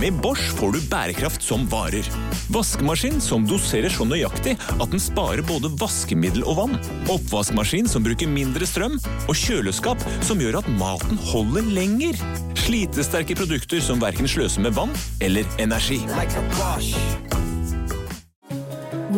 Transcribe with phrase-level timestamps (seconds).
[0.00, 2.06] Med Bosch får du bærekraft som varer.
[2.48, 6.78] Vaskemaskin som doserer så nøyaktig at den sparer både vaskemiddel og vann.
[7.12, 8.96] Oppvaskmaskin som bruker mindre strøm.
[9.28, 12.16] Og kjøleskap som gjør at maten holder lenger.
[12.62, 16.00] Slitesterke produkter som verken sløser med vann eller energi.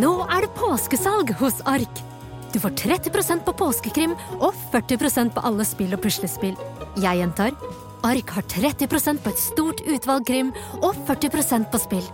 [0.02, 2.02] Nå er det påskesalg hos Ark.
[2.50, 6.58] Du får 30 på påskekrim og 40 på alle spill og puslespill.
[6.98, 7.54] Jeg gjentar
[8.06, 12.06] Ark har 30% på et stort utvalg krim og 40% på spill.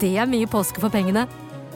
[0.00, 1.26] Det er mye påske for pengene.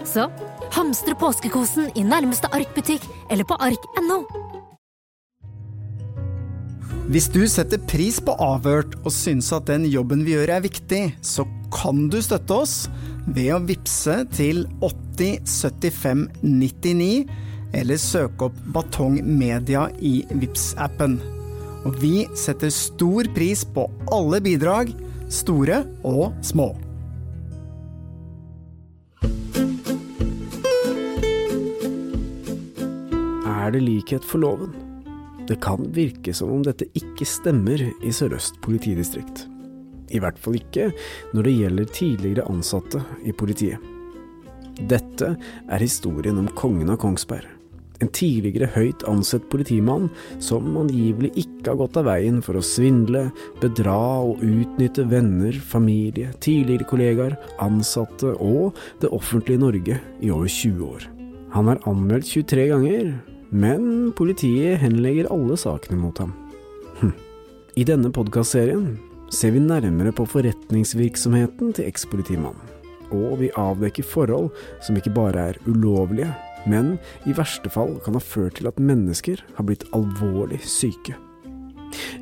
[0.06, 0.28] Så
[0.76, 4.22] hamstre påskekosen i nærmeste Ark-butikk eller på ark.no.
[7.06, 11.02] Hvis du setter pris på Avhørt og syns at den jobben vi gjør er viktig,
[11.22, 12.74] så kan du støtte oss
[13.26, 17.10] ved å vippse til 8075 99
[17.78, 21.20] eller søke opp Batong Media i vips appen
[21.86, 24.90] og vi setter stor pris på alle bidrag,
[25.30, 26.72] store og små.
[33.46, 34.74] Er det likhet for loven?
[35.46, 39.46] Det kan virke som om dette ikke stemmer i Sør-Øst politidistrikt.
[40.10, 40.90] I hvert fall ikke
[41.34, 43.78] når det gjelder tidligere ansatte i politiet.
[44.90, 45.34] Dette
[45.70, 47.55] er historien om kongen av Kongsberg
[48.04, 50.08] en tidligere høyt ansett politimann
[50.42, 53.26] som angivelig ikke har gått av veien for å svindle,
[53.62, 60.84] bedra og utnytte venner, familie, tidligere kollegaer, ansatte og det offentlige Norge i over 20
[60.90, 61.08] år.
[61.56, 63.12] Han er anmeldt 23 ganger,
[63.50, 66.34] men politiet henlegger alle sakene mot ham.
[67.00, 67.14] Hm.
[67.76, 68.96] I denne podkastserien
[69.32, 72.74] ser vi nærmere på forretningsvirksomheten til ekspolitimannen,
[73.14, 74.50] og vi avdekker forhold
[74.84, 76.28] som ikke bare er ulovlige,
[76.66, 81.16] men i verste fall kan ha ført til at mennesker har blitt alvorlig syke.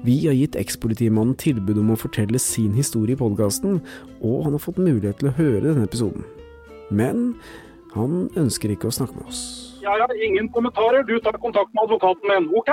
[0.05, 3.81] Vi har gitt ekspolitimannen tilbud om å fortelle sin historie i podkasten,
[4.21, 6.27] og han har fått mulighet til å høre denne episoden.
[6.93, 7.33] Men
[7.95, 9.43] han ønsker ikke å snakke med oss.
[9.85, 12.71] Jeg har ingen kommentarer, du tar kontakt med advokaten min, ok?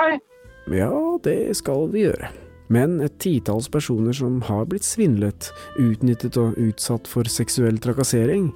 [0.72, 0.92] Ja,
[1.24, 2.30] det skal vi gjøre.
[2.72, 5.50] Men et titalls personer som har blitt svindlet,
[5.80, 8.52] utnyttet og utsatt for seksuell trakassering,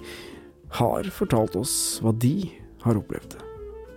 [0.79, 2.49] har fortalt oss hva de
[2.87, 3.45] har opplevd det.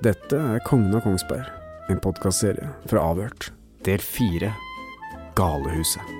[0.09, 1.45] Dette er Kongen av Kongsberg,
[1.91, 3.51] en podkastserie fra Avhørt,
[3.85, 4.53] del fire,
[5.38, 6.16] Galehuset.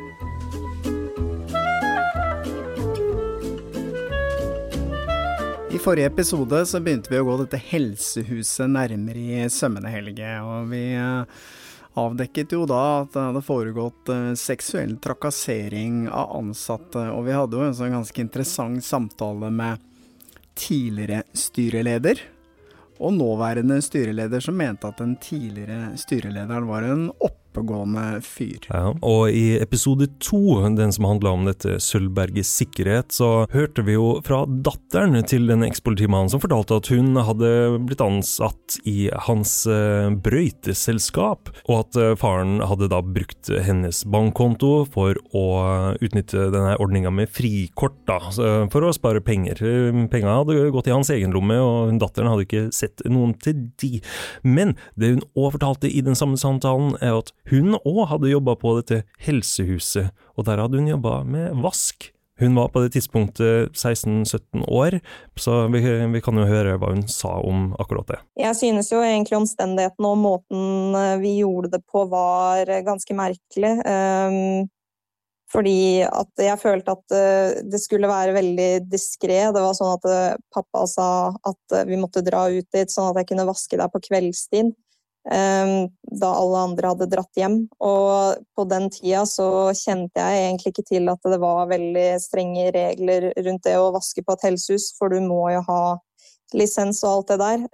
[5.69, 10.31] I forrige episode så begynte vi å gå dette helsehuset nærmere i sømmene, Helge.
[10.44, 11.46] Og vi eh,
[12.01, 17.06] avdekket jo da at det hadde foregått eh, seksuell trakassering av ansatte.
[17.13, 19.88] Og vi hadde jo en sånn ganske interessant samtale med
[20.59, 22.25] tidligere styreleder
[23.00, 27.10] og nåværende styreleder som mente at den tidligere styrelederen var en
[27.59, 28.68] oppegående fyr.
[28.70, 33.96] Ja, og i episode to, den som handla om dette Sølvbergets sikkerhet, så hørte vi
[33.97, 37.52] jo fra datteren til den ekspolitimannen som fortalte at hun hadde
[37.88, 44.86] blitt ansatt i hans uh, brøyteselskap, og at uh, faren hadde da brukt hennes bankkonto
[44.94, 45.46] for å
[46.00, 48.19] utnytte denne ordninga med frikort, da,
[48.72, 49.59] for å spare penger.
[50.12, 54.00] Penga hadde gått i hans egen lomme, og datteren hadde ikke sett noen til de.
[54.46, 58.56] Men det hun òg fortalte i den samme samtalen, er at hun òg hadde jobba
[58.60, 62.12] på dette helsehuset, og der hadde hun jobba med vask.
[62.40, 65.02] Hun var på det tidspunktet 16-17 år,
[65.36, 68.20] så vi, vi, kan jo høre hva hun sa om akkurat det.
[68.40, 73.74] Jeg synes jo egentlig omstendighetene og måten eh, vi gjorde det på var ganske merkelig.
[73.84, 74.70] Um,
[75.50, 79.42] fordi at jeg følte at eh, det skulle være veldig diskré.
[79.54, 83.10] Det var sånn at eh, pappa sa at eh, vi måtte dra ut dit, sånn
[83.12, 84.76] at jeg kunne vaske der på kveldstid.
[85.30, 87.57] Da alle andre hadde dratt hjem.
[87.85, 92.69] Og på den tida så kjente jeg egentlig ikke til at det var veldig strenge
[92.74, 95.81] regler rundt det å vaske på et helsehus, for du må jo ha
[96.56, 97.68] lisens og alt det der.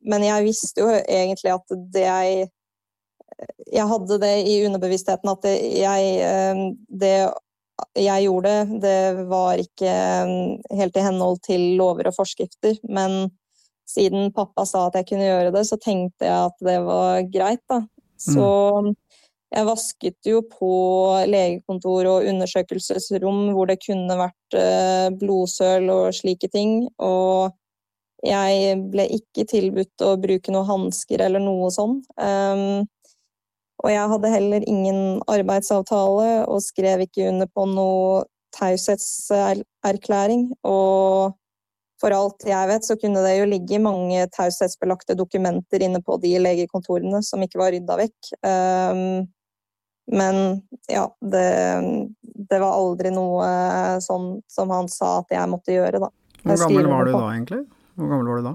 [0.00, 2.48] Men jeg visste jo egentlig at det jeg
[3.68, 7.14] jeg hadde det i underbevisstheten at det jeg, eh, det
[7.98, 9.92] jeg gjorde, det var ikke
[10.80, 12.78] helt i henhold til lover og forskrifter.
[12.90, 13.30] Men
[13.88, 17.62] siden pappa sa at jeg kunne gjøre det, så tenkte jeg at det var greit,
[17.70, 17.80] da.
[18.20, 18.48] Så
[18.84, 18.90] mm.
[19.54, 20.72] jeg vasket jo på
[21.30, 26.82] legekontor og undersøkelsesrom hvor det kunne vært eh, blodsøl og slike ting.
[26.98, 27.54] Og
[28.26, 32.00] jeg ble ikke tilbudt å bruke noen hansker eller noe sånn.
[32.18, 32.86] Um,
[33.78, 38.24] Og jeg hadde heller ingen arbeidsavtale og skrev ikke under på noe
[38.56, 40.48] taushetserklæring.
[40.66, 41.36] Og
[42.00, 46.36] for alt jeg vet, så kunne det jo ligge mange taushetsbelagte dokumenter inne på de
[46.42, 48.30] legekontorene som ikke var rydda vekk.
[48.46, 49.26] Um,
[50.08, 50.38] men
[50.88, 51.48] ja, det,
[52.22, 53.48] det, var aldri noe
[54.00, 56.12] sånn som han sa at jeg måtte gjøre, da.
[56.44, 57.60] Hvor gammel var du da, egentlig?
[57.98, 58.54] Hvor gammel var du da?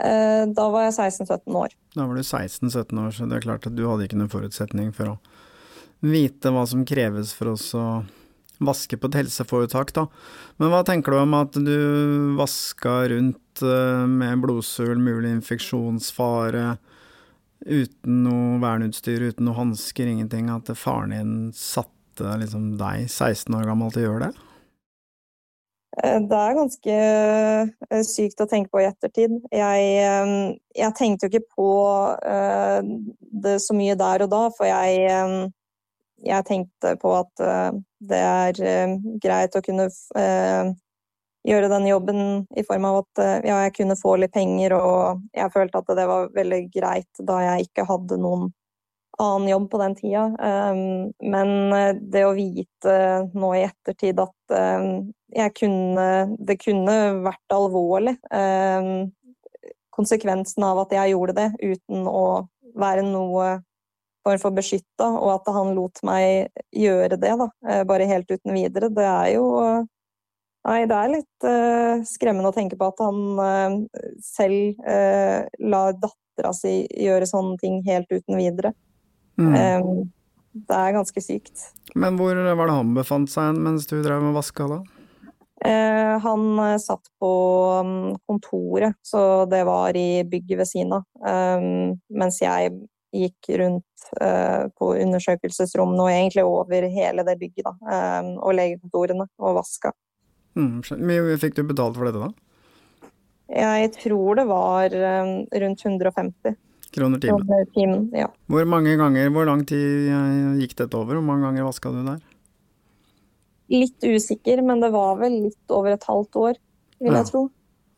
[0.00, 1.76] Uh, da var jeg 16-17 år.
[1.94, 4.90] Da var du 16-17 år, så det er klart at du hadde ikke noen forutsetning
[4.96, 5.18] for å
[6.00, 7.84] vite hva som kreves for oss å
[8.60, 10.06] vaske på et helseforetak, da.
[10.60, 11.76] Men hva tenker du om at du
[12.38, 16.74] vaska rundt eh, med blodsul, mulig infeksjonsfare,
[17.66, 23.68] uten noe verneutstyr, uten noe hansker, ingenting, at faren din satte liksom deg, 16 år
[23.68, 24.46] gammel, til å gjøre det?
[26.00, 29.38] Eh, det er ganske eh, sykt å tenke på i ettertid.
[29.56, 31.70] Jeg, jeg tenkte jo ikke på
[33.40, 35.48] det så mye der og da, for jeg
[36.24, 40.70] jeg tenkte på at uh, det er uh, greit å kunne uh,
[41.46, 42.22] gjøre den jobben
[42.58, 46.04] i form av at ja, jeg kunne få litt penger, og jeg følte at det
[46.10, 48.50] var veldig greit da jeg ikke hadde noen
[49.20, 50.26] annen jobb på den tida.
[51.24, 51.50] Men
[52.12, 52.98] det å vite
[53.32, 54.60] nå i ettertid at
[55.32, 56.06] jeg kunne
[56.36, 58.18] Det kunne vært alvorlig.
[59.96, 62.26] Konsekvensen av at jeg gjorde det uten å
[62.76, 63.62] være noe
[64.26, 68.54] form for beskytta, og at han lot meg gjøre det, da, eh, bare helt uten
[68.56, 69.48] videre, det er jo
[70.60, 73.76] Nei, det er litt uh, skremmende å tenke på at han uh,
[74.20, 78.74] selv uh, lar dattera si gjøre sånne ting helt uten videre.
[79.40, 79.54] Mm.
[79.56, 80.02] Um,
[80.68, 81.64] det er ganske sykt.
[81.96, 84.82] Men hvor var det han befant seg mens du drev med vaska da?
[85.60, 86.44] han
[86.80, 87.30] satt på
[87.84, 91.02] um, kontoret, så det var i bygget ved siden av.
[91.20, 92.72] Um, mens jeg
[93.14, 99.26] gikk rundt eh, på undersøkelsesrommene og egentlig over hele det bygget, da, eh, og legekontorene,
[99.42, 99.92] og vaska.
[100.58, 103.10] Mm, mye fikk du betalt for dette, da?
[103.50, 105.30] Jeg tror det var eh,
[105.62, 106.58] rundt 150
[106.94, 107.46] kroner timen.
[107.46, 108.28] Kroner timen ja.
[108.50, 111.18] Hvor mange ganger, hvor lang tid eh, gikk dette over?
[111.18, 112.20] Hvor mange ganger vaska du der?
[113.70, 116.58] Litt usikker, men det var vel litt over et halvt år,
[116.98, 117.20] vil ja.
[117.20, 117.44] jeg tro.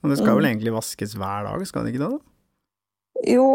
[0.03, 0.51] Men det skal vel mm.
[0.51, 2.13] egentlig vaskes hver dag, skal det ikke det?
[2.17, 2.29] da?
[3.29, 3.47] Jo,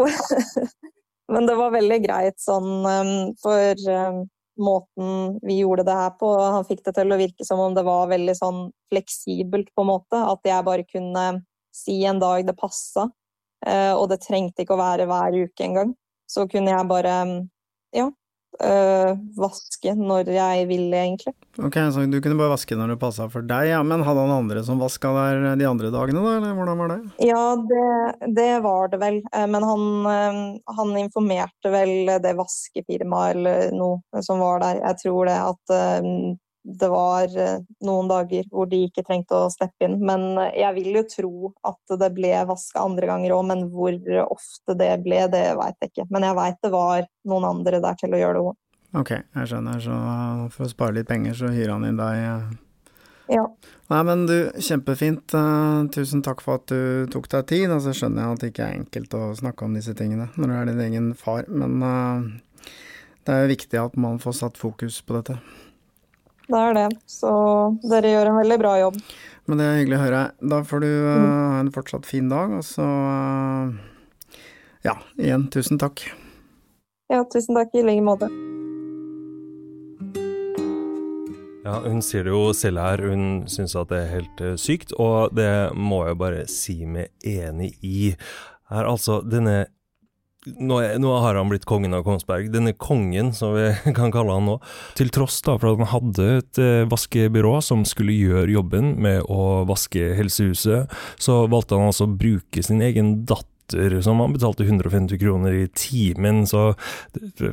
[1.32, 4.22] Men det var veldig greit sånn um, for um,
[4.58, 6.30] måten vi gjorde det her på.
[6.40, 9.90] Han fikk det til å virke som om det var veldig sånn fleksibelt, på en
[9.92, 10.22] måte.
[10.24, 11.26] At jeg bare kunne
[11.74, 13.10] si en dag det passa.
[13.66, 15.92] Uh, og det trengte ikke å være hver uke engang.
[16.28, 17.36] Så kunne jeg bare um,
[17.96, 18.08] ja,
[18.64, 21.34] øh, vaske når jeg ville, egentlig.
[21.58, 23.82] Ok, Så du kunne bare vaske når det passa for deg, ja.
[23.86, 26.34] Men hadde han andre som vaska der de andre dagene, da?
[26.38, 26.98] Eller hvordan var det?
[27.28, 29.22] Ja, det, det var det vel.
[29.32, 30.42] Eh, men han, eh,
[30.80, 34.82] han, informerte vel det vaskefirmaet eller noe som var der.
[34.86, 36.12] Jeg tror det at eh,
[36.62, 37.32] det var
[37.84, 39.98] noen dager hvor de ikke trengte å steppe inn.
[40.04, 44.76] Men jeg vil jo tro at det ble vaska andre ganger òg, men hvor ofte
[44.78, 46.08] det ble, det veit jeg ikke.
[46.12, 48.56] Men jeg veit det var noen andre der til å gjøre det òg.
[48.96, 49.82] Ok, jeg skjønner.
[49.84, 49.98] Så
[50.54, 52.56] for å spare litt penger, så hyrer han inn deg?
[53.28, 53.44] Ja.
[53.88, 55.34] Nei, men du, kjempefint.
[55.94, 57.66] Tusen takk for at du tok deg tid.
[57.68, 60.48] og Altså skjønner jeg at det ikke er enkelt å snakke om disse tingene når
[60.48, 62.70] du er din egen far, men uh,
[63.24, 65.38] det er jo viktig at man får satt fokus på dette.
[66.48, 66.88] Det er det.
[67.08, 67.30] Så
[67.84, 68.96] dere gjør en veldig bra jobb.
[69.48, 70.22] Men det er hyggelig å høre.
[70.52, 72.88] Da får du uh, ha en fortsatt fin dag, og så
[74.84, 76.04] Ja, igjen, tusen takk.
[77.12, 78.28] Ja, tusen takk i like måte.
[81.64, 84.94] Ja, Hun sier det jo selv her, hun syns at det er helt uh, sykt,
[84.96, 88.14] og det må jeg bare si meg enig i.
[88.72, 89.66] Her altså, denne
[90.46, 92.50] nå, er, nå, har han blitt kongen av Kongsberg.
[92.54, 93.68] Denne kongen, som vi
[93.98, 94.58] kan kalle han nå.
[94.98, 99.26] Til tross da for at han hadde et uh, vaskebyrå som skulle gjøre jobben med
[99.28, 104.64] å vaske helsehuset, så valgte han altså å bruke sin egen datter som han betalte
[104.64, 106.70] 150 kroner i timen, så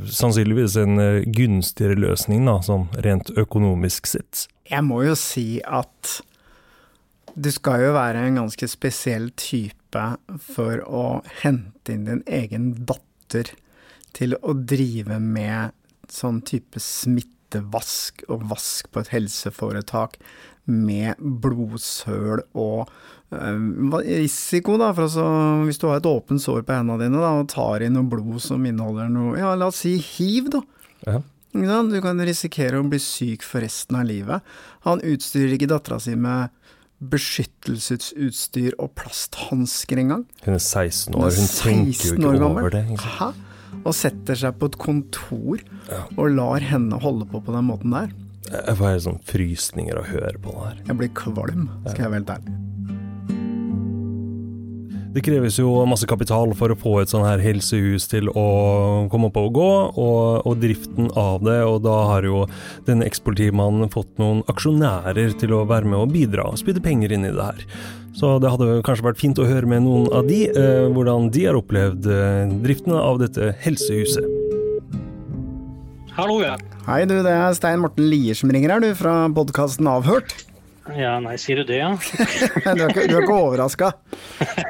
[0.08, 4.46] sannsynligvis en eh, gunstigere løsning, da, sånn rent økonomisk sett.
[4.72, 6.22] Jeg må jo si at
[7.36, 10.04] du skal jo være en ganske spesiell type
[10.44, 11.06] for å
[11.42, 13.52] hente inn din egen datter
[14.16, 15.76] til å drive med
[16.12, 20.20] sånn type smittevask og vask på et helseforetak
[20.66, 22.90] med blodsøl og
[23.36, 25.28] øh, risiko, da, for altså,
[25.68, 28.42] hvis du har et åpent sår på hendene dine da, og tar inn noe blod
[28.44, 30.64] som inneholder noe, ja, la oss si hiv, da.
[31.06, 31.22] Ja.
[31.56, 34.44] Du kan risikere å bli syk for resten av livet.
[34.84, 36.52] Han utstyrer ikke dattera si med
[37.02, 40.24] beskyttelsesutstyr og plasthansker engang.
[40.46, 42.86] Hun er 16 år, hun tenker jo ikke over det.
[43.18, 43.34] Hæ?
[43.86, 45.64] og setter seg på et kontor
[46.16, 48.14] og lar henne holde på på den måten der.
[48.46, 50.82] Jeg får helt sånn frysninger av å høre på det her.
[50.92, 52.56] Jeg blir kvalm, skal jeg være helt ærlig.
[55.16, 58.48] Det kreves jo masse kapital for å få et sånn her helsehus til å
[59.08, 62.42] komme opp og gå, og, og driften av det, og da har jo
[62.84, 67.24] denne ekspolitimannen fått noen aksjonærer til å være med og bidra og spytte penger inn
[67.30, 67.62] i det her.
[68.20, 71.46] Så det hadde kanskje vært fint å høre med noen av de, eh, hvordan de
[71.48, 74.28] har opplevd eh, driften av dette helsehuset.
[76.20, 76.58] Hallo, ja.
[76.90, 80.36] Hei du, det er Stein Morten Lier som ringer her, du, fra podkasten Avhørt.
[80.94, 81.92] Ja, nei, sier du det, ja?
[82.76, 83.92] Du er ikke, du er ikke overraska?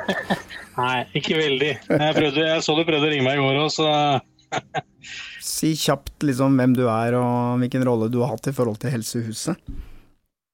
[0.79, 1.71] Nei, ikke veldig.
[1.87, 3.85] Jeg, prøvde, jeg så du prøvde å ringe meg i går òg, så
[5.43, 8.91] Si kjapt liksom hvem du er og hvilken rolle du har hatt i forhold til
[8.95, 9.59] helsehuset.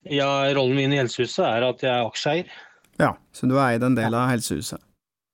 [0.09, 2.53] Ja, rollen min i Helsehuset er at jeg er aksjeeier.
[3.01, 4.81] Ja, så du er eid en del av helsehuset.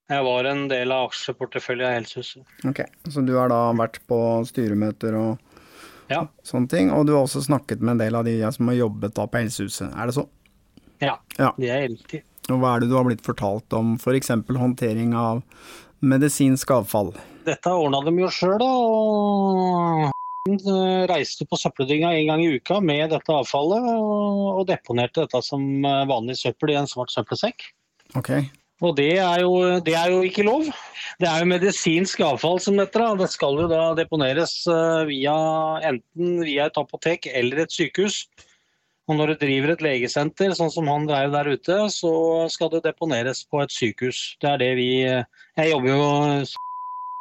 [0.08, 2.44] Jeg var en del av aksjeporteføljen av Helsehuset.
[2.70, 2.80] Ok,
[3.12, 5.47] Så du har da vært på styremøter og
[6.10, 6.28] Ja.
[6.44, 9.14] sånne ting, og du har også snakket med en del av de som har jobbet
[9.18, 10.28] da på helsehuset, er det så?
[11.04, 11.54] Ja, Ja.
[11.58, 12.24] det er riktig.
[12.50, 14.30] Og hva er det du har blitt fortalt om f.eks.
[14.30, 15.42] håndtering av
[16.02, 17.12] medisinsk avfall?
[17.46, 18.70] Dette ordna de jo sjøl, da.
[20.08, 20.12] Og
[21.12, 26.06] reiste på søppeldynga en gang i uka med dette avfallet, og, deponerte dette som eh,
[26.08, 27.68] vanlig søppel i en svart søppelsekk.
[28.16, 28.32] Ok,
[28.86, 30.68] Og det er, jo, det er jo ikke lov.
[31.18, 33.00] Det er jo medisinsk avfall som dette.
[33.00, 33.16] da.
[33.18, 35.38] Det skal jo da deponeres eh, via,
[35.90, 38.28] enten via et apotek eller et sykehus.
[39.08, 42.12] Og når du driver et legesenter, sånn som han drev der ute, så
[42.52, 44.36] skal det deponeres på et sykehus.
[44.44, 46.08] Det er det vi Jeg jobber jo
[46.44, 46.46] i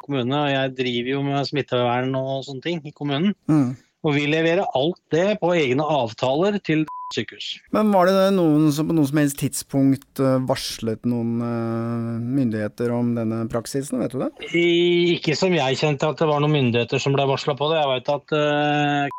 [0.03, 3.33] kommune, og jeg driver jo med smittevern og sånne ting i kommunen.
[3.47, 3.71] mm.
[4.07, 6.85] Og vi leverer alt det på egne avtaler til
[7.15, 7.57] sykehus.
[7.75, 12.91] Men var det noen som på noe som helst tidspunkt eh, varslet noen eh, myndigheter
[12.95, 14.31] om denne praksisen, vet du det?
[14.55, 17.79] Ikke som jeg kjente at det var noen myndigheter som ble varsla på det.
[17.79, 19.15] Jeg vet at uh,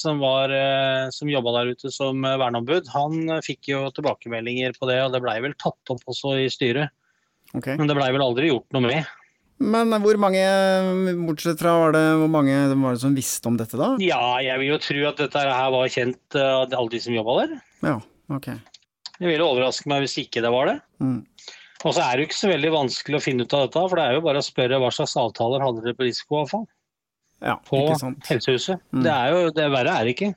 [0.00, 0.52] som, var,
[1.14, 5.36] som jobba der ute som verneombud, han fikk jo tilbakemeldinger på det, og det blei
[5.44, 6.90] vel tatt opp også i styret.
[7.54, 7.76] Okay.
[7.78, 9.12] Men det blei vel aldri gjort noe med.
[9.62, 10.42] Men hvor mange,
[11.28, 13.92] bortsett fra var det, hvor mange var det som visste om dette da?
[14.02, 17.14] Ja, jeg vil jo tro at dette her var kjent eh, av alle de som
[17.14, 17.52] jobba der.
[17.86, 17.98] Ja,
[18.34, 18.48] ok.
[19.14, 20.78] Det ville overraske meg hvis ikke det var det.
[20.98, 21.20] Mm.
[21.84, 24.00] Og så er det jo ikke så veldig vanskelig å finne ut av dette, for
[24.00, 26.64] det er jo bare å spørre hva slags avtaler hadde dere på risikoavfall
[27.44, 27.84] Ja, på
[28.26, 28.80] helsehuset.
[28.90, 29.04] Mm.
[29.04, 30.32] Det er jo, det verre er det ikke.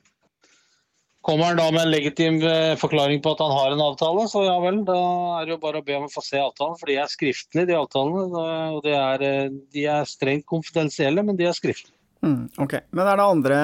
[1.28, 4.46] Kommer han da med en legitim eh, forklaring på at han har en avtale, så
[4.46, 4.96] ja vel, da
[5.36, 6.78] er det jo bare å be om å få se avtalen.
[6.80, 8.44] For de er skriftlige, de avtalene.
[8.72, 11.92] Og de er, eh, de er strengt konfidensielle, men de er skriftlige.
[12.24, 12.78] Mm, ok.
[12.96, 13.58] Men er det andre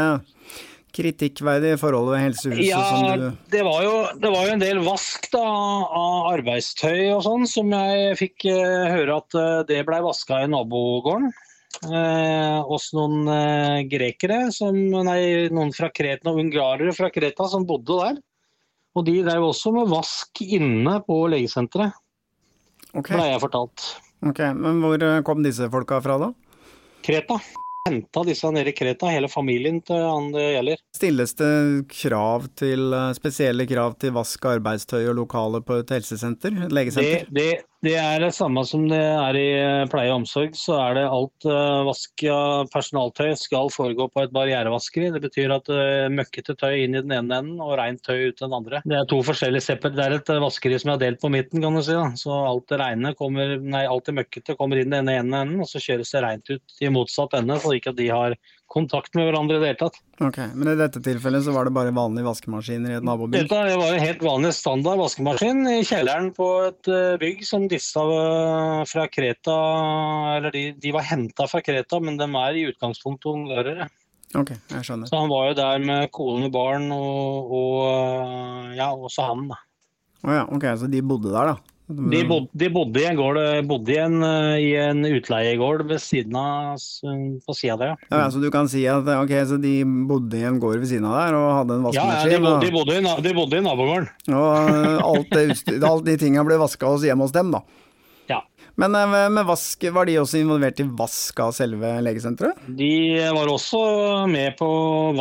[0.95, 4.83] kritikkverdige forhold ved helsehuset Ja, som du det var, jo, det var jo en del
[4.85, 5.43] vask da,
[6.05, 9.41] av arbeidstøy og sånn, som jeg fikk eh, høre at
[9.73, 11.33] det blei vaska i nabogården.
[11.83, 14.77] Eh, noen eh, grekere, som,
[15.07, 18.23] nei, noen fra Kreta, noen ungarere fra Kreta som bodde der.
[18.95, 21.97] Og de drev også med vask inne på legesenteret,
[22.93, 23.17] okay.
[23.17, 23.89] blei jeg fortalt.
[24.23, 24.41] ok.
[24.61, 26.33] Men hvor eh, kom disse folka fra da?
[27.05, 27.41] Kreta.
[27.85, 30.79] Henta disse nede i Kreta, hele familien til han det gjelder.
[30.97, 31.51] Stilles det
[31.93, 36.57] krav til, eh, spesielle krav til vask av arbeidstøy og lokaler på et helsesenter?
[36.65, 37.27] Et legesenter?
[37.29, 37.51] det, det
[37.93, 40.55] er det samme som det er i eh, pleie og omsorg.
[40.57, 45.11] Så er det alt uh, vask av personaltøy skal foregå på et barrierevaskeri.
[45.13, 48.41] Det betyr at uh, møkkete tøy inn i den ene enden og rent tøy ut
[48.41, 48.81] den andre.
[48.89, 49.93] Det er to forskjellige sepper.
[49.93, 51.93] Det er et uh, vaskeri som er delt på midten, kan du si.
[51.99, 52.09] Da.
[52.17, 55.61] Så alt det reine kommer, nei, alt det møkkete kommer inn i den ene enden,
[55.61, 58.39] og så kjøres det rent ut i motsatt ende, så ikke at de har
[58.75, 59.99] kontakt med hverandre i det hele tatt.
[60.25, 63.45] Ok, Men i dette tilfellet så var det bare vanlige vaskemaskiner i et nabobygg?
[63.47, 68.03] Dette var en helt vanlig standard vaskemaskin i kjelleren på et eh, bygg som disse
[68.03, 69.59] eh, fra Kreta
[70.37, 73.89] Eller de, de var henta fra Kreta, men de er i utgangspunktet ungarere.
[74.35, 75.07] Ok, jeg skjønner.
[75.07, 79.47] Så han var jo der med kone og barn, og, og eh, ja, også han.
[79.53, 79.61] da.
[80.25, 81.74] Å ja, ok, så de bodde der, da?
[81.85, 83.39] De bodde, de bodde i en gård,
[83.69, 86.79] bodde i en, eh, i en utleiegård ved siden av
[87.45, 90.47] på sida der, Ja, ja, Så du kan si at ok, så de bodde i
[90.49, 92.33] en gård ved siden av der og hadde en vaskemaskin?
[92.33, 94.09] ja, ja de, bodde, de, bodde i, de bodde i nabogården.
[94.33, 94.49] og,
[95.05, 97.61] og alt det alt de tinga ble vaska hos hjemme hos dem, da?
[98.33, 98.41] Ja.
[98.81, 102.65] Men eh, med, vask, var de også involvert i vask av selve legesenteret?
[102.81, 102.93] De
[103.37, 103.85] var også
[104.33, 104.69] med på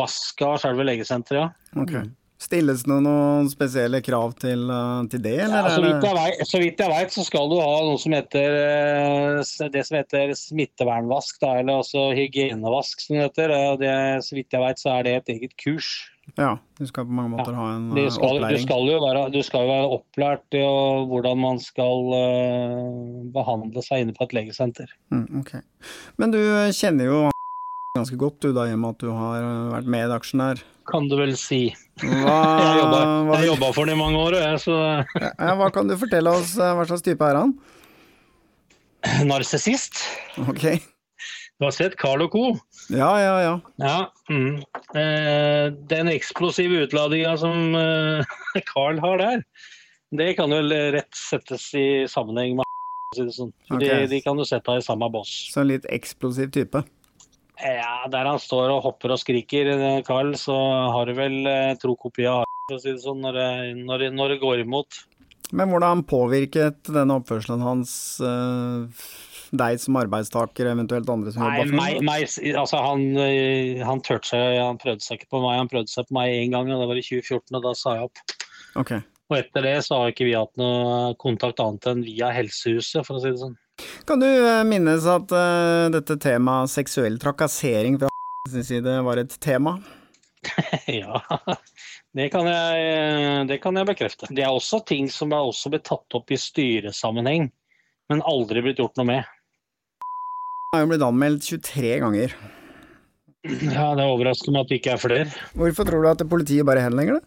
[0.00, 1.82] vask av selve legesenteret, ja.
[1.84, 1.98] Ok.
[2.44, 5.64] Stilles det noen spesielle krav til, eh, til det, eller?
[5.64, 8.16] Ja, så, vidt jeg vet, så vidt jeg vet, så skal du ha noe som
[8.16, 13.54] heter eh, det som heter smittevernvask, da, eller altså hygienevask, som det heter.
[13.80, 13.94] Det,
[14.26, 15.88] så vidt jeg vet, så er det et eget kurs
[16.36, 18.64] Ja, du skal på mange måter ha en Du eh, skal, du, opplæring.
[18.66, 20.64] skal jo være, du skal være opplært i
[21.10, 24.92] hvordan man skal uh, behandle seg inne på et legesenter.
[25.14, 25.64] Mm, okay.
[26.20, 26.42] Men du
[26.76, 27.22] kjenner jo
[27.94, 30.62] ganske godt du da, i og med at du har eh, vært medaksjonær.
[30.90, 31.68] Kan du vel si.
[32.02, 32.38] Hva,
[33.38, 34.78] Jeg jobba, for den i mange år, jeg, så
[35.14, 37.54] ja, hva kan du fortelle oss, eh, hva slags type er han?
[39.30, 40.02] Narsissist.
[40.42, 40.66] Ok.
[41.54, 42.56] Du har sett Carl Co.
[42.90, 43.54] Ja, ja, ja.
[43.78, 43.94] Ja.
[44.26, 44.58] Mm.
[44.98, 48.34] Eh, den eksplosive utladinga som eh,
[48.72, 49.46] Carl har der,
[50.18, 53.54] det kan vel rett settes i sammenheng med sånn.
[53.70, 55.30] For de, de kan du sette i samme boss.
[55.54, 56.82] Så en litt eksplosiv type.
[57.62, 60.54] Ja, der han står og hopper og skriker, eh, Carl, så
[60.90, 63.50] har du vel eh, tro kopi av for å si det sånn, når det,
[63.84, 65.04] når, det- når det går imot.
[65.52, 68.88] Men hvordan påvirket denne oppførselen hans uh,
[69.54, 72.24] deg som arbeidstaker, eventuelt andre som jobba for meg,
[72.56, 76.16] altså han, eh, han seg, han prøvde seg ikke på meg, han prøvde seg på
[76.16, 78.24] meg én gang, og det var i 2014, og da sa jeg opp.
[78.82, 79.04] Okay.
[79.30, 83.20] Og etter det så har ikke vi hatt noe kontakt annet enn via Helsehuset, for
[83.20, 83.54] å si det sånn.
[84.04, 88.10] Kan du eh, minnes at uh, dette temaet seksuell trakassering fra
[88.52, 89.78] sin side var et tema?
[90.92, 91.22] ja,
[92.12, 94.28] det kan, jeg, det kan jeg bekrefte.
[94.28, 97.48] Det er også ting som er også blitt tatt opp i styresammenheng,
[98.12, 99.30] men aldri blitt gjort noe med.
[100.74, 102.36] Har jo blitt anmeldt 23 ganger.
[103.44, 105.32] Ja, Det er overraskende at det ikke er flere.
[105.52, 107.26] Hvorfor tror du at politiet bare henlegger det?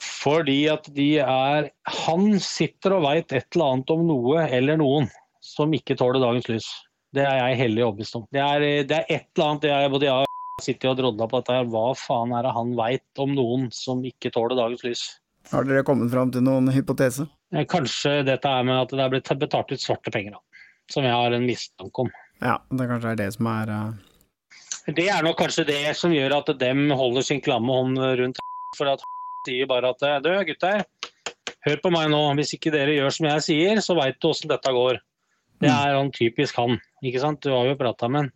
[0.00, 1.68] Fordi at de er
[2.00, 5.10] Han sitter og veit et eller annet om noe eller noen
[5.52, 6.68] som ikke tåler dagens lys.
[7.12, 8.26] Det er jeg hellig overbevist om.
[8.32, 11.42] Det er, det er et eller annet er, både jeg og sitter og drodler på
[11.42, 11.68] dette her.
[11.72, 15.04] Hva faen er det han veit om noen som ikke tåler dagens lys?
[15.50, 17.26] Har dere kommet fram til noen hypotese?
[17.52, 20.68] Eh, Kanskje dette er med at det er blitt betalt ut svarte penger, da.
[20.90, 22.10] Som jeg har en mistanke om.
[22.42, 23.92] Ja, det kanskje er det som er uh...
[24.96, 28.40] Det er nok kanskje det som gjør at dem holder sin klamme hånd rundt
[28.78, 29.04] For at
[29.46, 30.84] sier bare at du gutter,
[31.66, 32.22] hør på meg nå.
[32.38, 35.00] Hvis ikke dere gjør som jeg sier, så veit du åssen dette går.
[35.62, 36.78] Det er han typisk han.
[37.02, 37.42] ikke sant?
[37.44, 38.32] Du har jo prata med han.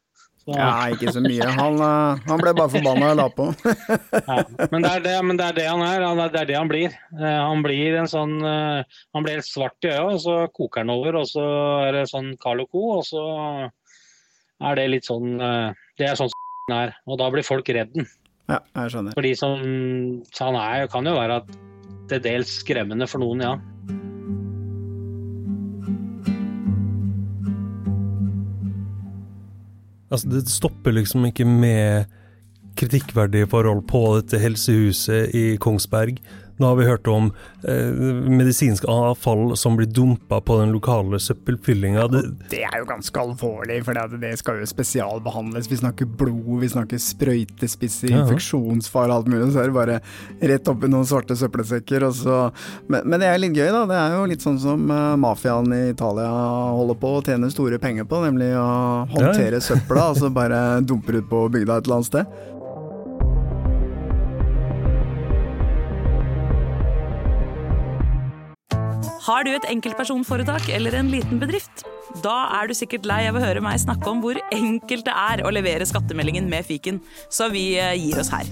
[0.46, 1.46] Så, Ja, ikke så mye.
[1.58, 3.46] Han, eh, han ble bare forbanna og la på.
[4.30, 4.36] ja.
[4.70, 6.04] men, det er det, men det er det han er.
[6.30, 6.94] Det er det han blir.
[7.18, 10.84] Eh, Han blir en sånn eh, Han blir helt svart i øya, og så koker
[10.84, 11.46] han over, og så
[11.88, 13.24] er det sånn Carl Co., og så
[14.62, 16.94] er det litt sånn Det er sånn som er.
[17.10, 18.06] Og da blir folk redd den.
[18.46, 19.18] Ja, jeg skjønner.
[19.18, 19.58] Fordi som
[20.38, 21.42] Han er, kan jo være
[22.06, 23.56] til dels skremmende for noen, ja.
[30.10, 32.12] Altså, det stopper liksom ikke med
[32.76, 36.20] kritikkverdige forhold på dette helsehuset i Kongsberg.
[36.58, 37.30] Nå har vi hørt om
[37.68, 37.90] eh,
[38.32, 42.06] medisinsk avfall som blir dumpa på den lokale søppelfyllinga.
[42.12, 45.68] Det, Det er jo ganske alvorlig, for det, det skal jo spesialbehandles.
[45.70, 48.22] Vi snakker blod, vi snakker sprøytespisser, Ja.
[48.24, 49.52] infeksjonsfare og alt mulig.
[49.52, 50.00] Så er det bare
[50.52, 52.06] rett oppi noen svarte søppelsekker.
[52.88, 53.84] Men, men det er litt gøy, da.
[53.90, 56.28] Det er jo litt sånn som uh, mafiaen i Italia
[56.76, 61.20] holder på å tjene store penger på, nemlig å håndtere søpla, og så bare dumper
[61.20, 62.36] ut på bygda et eller annet sted.
[69.26, 71.80] Har du et enkeltpersonforetak eller en liten bedrift?
[72.22, 75.42] Da er du sikkert lei av å høre meg snakke om hvor enkelt det er
[75.42, 78.46] å levere skattemeldingen med fiken, så vi eh, gir oss her.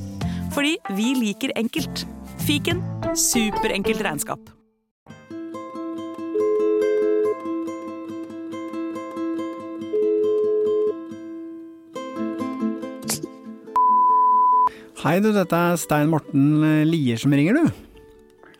[0.51, 2.03] Fordi vi liker enkelt.
[2.43, 2.83] Fiken
[3.15, 4.51] superenkelt regnskap.
[15.05, 17.85] Hei du, dette er Stein Morten eh, Lier som ringer, du.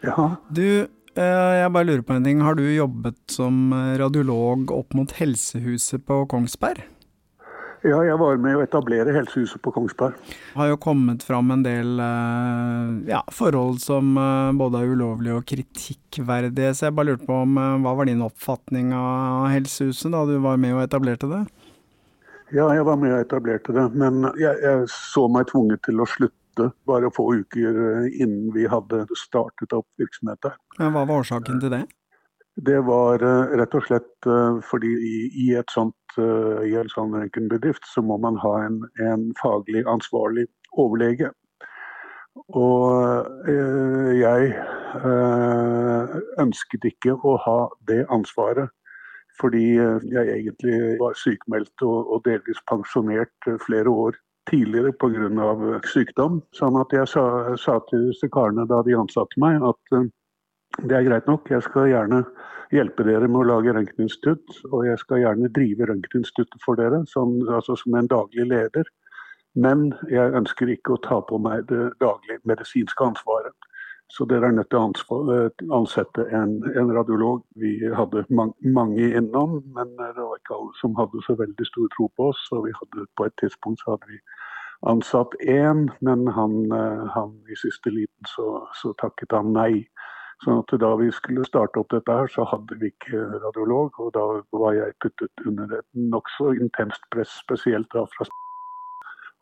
[0.07, 0.87] Ja, Du,
[1.21, 2.41] jeg bare lurer på en ting.
[2.43, 6.83] Har du jobbet som eh, radiolog opp mot helsehuset på Kongsberg?
[7.85, 10.17] ja, jeg var med å etablere helsehuset på Kongsberg.
[10.57, 15.45] har jo kommet fram en del eh, ja, forhold som eh, både er ulovlige og
[15.51, 20.25] kritikkverdige, så jeg bare lurte på om eh, hva var din oppfatning av helsehuset da
[20.29, 21.43] du var med og etablerte det?
[22.55, 26.09] Ja, jeg var med og etablerte det, men jeg, jeg så meg tvunget til å
[26.09, 26.44] slutte
[26.87, 30.57] bare få uker eh, innen vi hadde startet opp virksomhet der.
[30.79, 31.85] Men Hva var årsaken til det?
[32.55, 34.93] Det var eh, rett og slett eh, fordi
[35.47, 40.47] i, et sånt, i en sånn røntgenbedrift så må man ha en, en faglig ansvarlig
[40.71, 41.33] overlege.
[42.55, 43.27] Og
[44.19, 44.55] jeg
[46.43, 48.71] ønsket ikke å ha det ansvaret.
[49.39, 54.19] Fordi jeg egentlig var sykemeldt og, delvis pensjonert flere år
[54.51, 55.81] tidligere pga.
[55.89, 56.43] sykdom.
[56.53, 60.05] Sånn at jeg sa, sa til disse karene da de ansatte meg at uh,
[60.83, 62.25] det er greit nok, jeg skal gjerne
[62.75, 64.65] hjelpe dere med å lage røntgeninstitutt.
[64.73, 68.91] Og jeg skal gjerne drive røntgeninstituttet for dere, som, altså som en daglig leder.
[69.55, 73.55] Men jeg ønsker ikke å ta på meg det daglige medisinske ansvaret.
[74.13, 77.43] Så dere er nødt til å eh, ansette en, en radiolog.
[77.61, 81.89] Vi hadde man, mange innom, men det var ikke alle som hadde så veldig stor
[81.97, 82.43] tro på oss.
[82.53, 84.21] Og vi hadde, på et tidspunkt så hadde vi
[84.93, 89.87] ansatt én, men han, eh, han, i siste liten så, så takket han nei.
[90.45, 93.97] Så at da vi skulle starte opp dette her, så hadde vi ikke radiolog.
[94.03, 98.27] Og da var jeg puttet under et nokså intenst press, spesielt da fra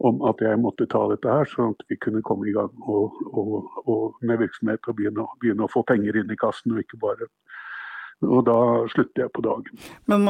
[0.00, 3.18] om at jeg måtte ta dette her, sånn at vi kunne komme i gang og,
[3.30, 7.00] og, og med virksomhet og begynne, begynne, å få penger inn i kassen, og ikke
[7.02, 7.28] bare
[8.22, 8.56] Og da
[8.92, 9.78] slutter jeg på dagen.
[10.06, 10.26] Men,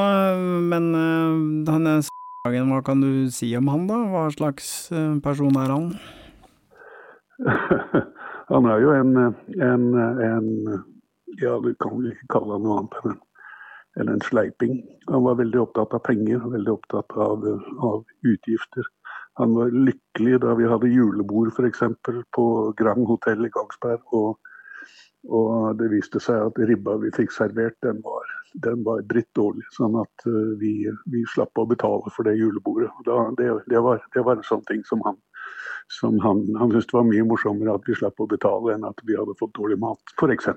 [0.68, 1.98] men øh, denne
[2.46, 3.98] dagen, hva kan du si om han, da?
[4.09, 5.92] Hva slags øh, person er han?
[8.53, 9.16] Han er jo en,
[9.64, 10.48] en, en
[11.40, 13.20] Ja, du kan vel ikke kalle han noe annet enn en,
[13.96, 14.75] eller en sleiping.
[15.09, 17.46] Han var veldig opptatt av penger, veldig opptatt av,
[17.88, 18.90] av utgifter.
[19.40, 21.85] Han var lykkelig da vi hadde julebord f.eks.
[22.37, 24.03] på Grand hotell i Gangsberg.
[24.18, 24.38] Og,
[25.29, 28.29] og, det viste seg at ribba vi fikk servert, den var,
[28.66, 29.64] den var drittdårlig.
[29.77, 30.75] Sånn at uh, vi,
[31.12, 32.90] vi, slapp å betale for det julebordet.
[33.09, 35.21] Da, det, det, var, det var en sånn ting som han
[35.92, 39.03] som han, han syntes det var mye morsommere at vi slapp å betale enn at
[39.05, 40.49] vi hadde fått dårlig mat, f.eks.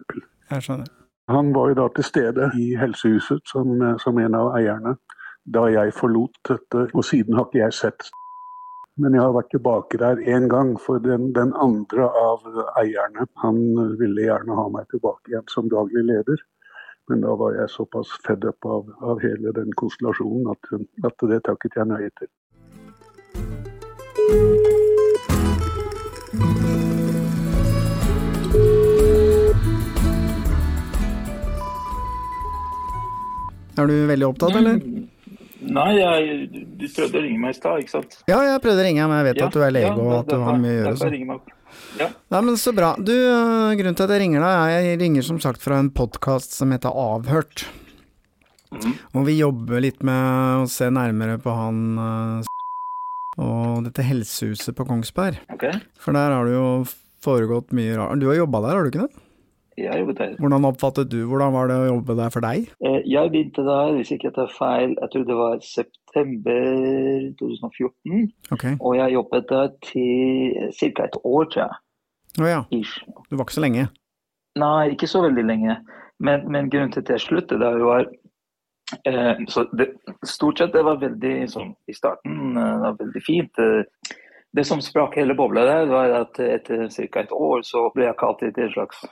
[0.52, 0.92] Jeg skjønner.
[1.34, 4.94] Han var jo da til stede i helsehuset som, som en av eierne
[5.56, 8.08] da jeg forlot dette, og siden har ikke jeg sett
[8.96, 12.46] men jeg har vært tilbake der én gang, for den, den, andre av
[12.80, 13.58] eierne han
[14.00, 16.40] ville gjerne ha meg tilbake igjen som daglig leder.
[17.12, 20.72] Men da var jeg såpass fed opp av, av, hele den konstellasjonen at,
[21.06, 22.32] at det takket jeg nøye til.
[33.76, 34.80] Er du veldig opptatt, eller?
[35.66, 36.48] Nei, jeg,
[36.78, 38.18] du prøvde å ringe meg i stad, ikke sant?
[38.30, 40.14] Ja, jeg prøvde å ringe, men jeg vet ja, at du er lege ja, og
[40.20, 40.96] at du har mye å gjøre.
[41.02, 41.56] Så.
[42.00, 42.10] Ja.
[42.32, 42.94] Nei, men Så bra.
[43.00, 43.14] Du,
[43.80, 46.94] Grunnen til at jeg ringer deg, jeg ringer som sagt fra en podkast som heter
[46.94, 47.66] Avhørt.
[48.76, 48.94] Mm.
[49.16, 52.52] Og vi jobber litt med å se nærmere på han eh,
[53.42, 55.42] og dette helsehuset på Kongsberg.
[55.56, 55.80] Okay.
[56.00, 56.68] For der har det jo
[57.26, 58.20] foregått mye rart.
[58.22, 59.25] Du har jobba der, har du ikke det?
[59.78, 60.36] Jeg jobbet der.
[60.40, 62.70] Hvordan oppfattet du, hvordan var det å jobbe der for deg?
[62.80, 68.30] Eh, jeg begynte der, hvis ikke jeg tar feil, jeg tror det var september 2014.
[68.56, 68.78] Okay.
[68.80, 71.10] Og jeg jobbet der til ca.
[71.10, 71.82] et år, tror jeg.
[72.40, 72.62] Å ja.
[72.72, 73.88] Du var ikke så lenge?
[74.60, 75.76] Nei, ikke så veldig lenge.
[76.24, 78.08] Men, men grunnen til at jeg sluttet der, var
[79.04, 79.90] eh, så det,
[80.24, 83.60] Stort sett det var veldig sånn i starten eh, det var veldig fint.
[83.60, 84.16] Eh,
[84.56, 87.26] det som sprakk hele bobla der, var at etter ca.
[87.26, 89.04] et år så ble jeg kalt til et slags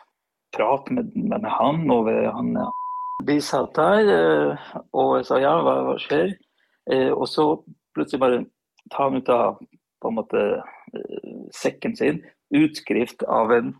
[0.56, 1.84] prat med, med han.
[1.92, 2.56] og han
[3.26, 6.36] Vi satt der, eh, og jeg sa ja, hva, hva skjer?
[6.92, 7.48] Eh, og så
[7.96, 8.44] plutselig bare
[8.92, 9.62] tar han ut av
[10.04, 13.76] på en måte eh, sekken sin utskrift av en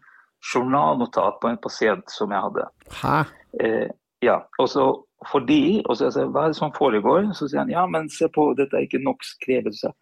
[0.54, 2.68] journalnotat på en pasient som jeg hadde.
[3.02, 3.18] Hæ?
[3.64, 3.90] Eh,
[4.24, 4.88] ja, og så
[5.32, 7.30] fordi, og så jeg hva er det som foregår?
[7.36, 9.76] Så sier han ja, men se på, dette er ikke nok skrevet.
[9.78, 9.94] Så,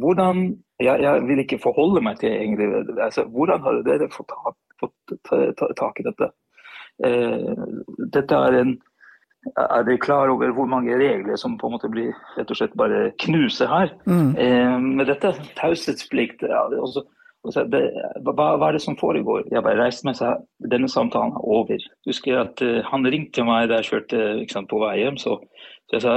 [0.00, 0.46] hvordan,
[0.82, 4.32] jeg, jeg vil ikke forholde meg til egentlig, altså, hvordan har dere fått
[4.80, 6.30] fått tak i dette.
[7.04, 7.62] Eh,
[8.14, 8.76] dette er en
[9.60, 12.76] er dere klar over hvor mange regler som på en måte blir rett og slett
[12.80, 13.90] bare knuser her?
[14.08, 14.30] Mm.
[14.40, 17.02] Eh, med dette taushetsplikt ja, også,
[17.44, 17.82] også, det,
[18.24, 19.44] hva, hva, er det som foregår?
[19.52, 20.38] Jeg bare reiste meg sa
[20.72, 21.84] denne samtalen er over.
[22.08, 25.20] Husker at uh, Han ringte meg da jeg kjørte sant, på vei hjem.
[25.20, 25.36] Så,
[25.90, 26.16] så jeg sa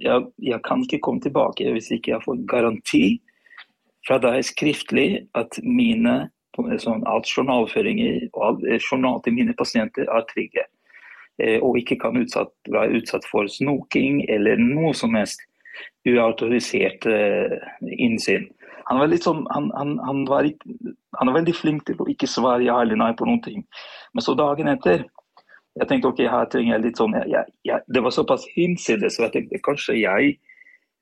[0.00, 3.04] jeg, jeg, kan ikke komme tilbake hvis ikke jeg får garanti
[4.06, 5.08] fra deg skriftlig
[5.38, 6.28] at mine
[6.82, 10.64] sånn alt journalføringer og all eh, journal til mine pasienter er trygge.
[11.38, 15.44] Eh, og ikke kan utsatt, være utsatt for snoking eller noe som helst
[16.08, 17.58] uautorisert eh,
[17.94, 18.48] innsyn.
[18.88, 20.48] Han var, sånn, han, han, han, var,
[21.20, 23.62] han var veldig flink til å ikke svare ja eller nei på ting.
[24.16, 25.04] Men så dagen etter
[25.78, 29.26] jeg tenkte ok, her trenger jeg litt sånn, jeg, jeg, Det var såpass hinsides, så
[29.26, 30.36] jeg tenkte kanskje jeg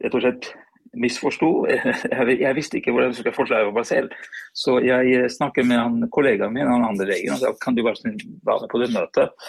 [0.04, 0.48] rett og slett
[0.96, 1.50] misforsto.
[2.16, 4.12] Jeg, jeg, visste ikke hvordan jeg skulle forklare meg selv.
[4.56, 7.82] Så jeg eh, snakket med han, kollegaen min, han andre legen, og sa kan du
[7.84, 9.48] være snill være med på det møtet.